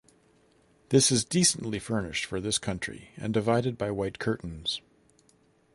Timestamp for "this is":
0.89-1.23